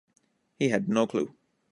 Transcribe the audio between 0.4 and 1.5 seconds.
He had no clue.